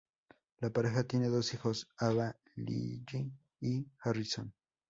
La 0.61 0.71
pareja 0.71 1.03
tiene 1.03 1.27
dos 1.27 1.53
hijos, 1.53 1.87
Ava 1.99 2.35
Lilly 2.55 3.31
y 3.59 3.85
Harrison. 3.99 4.51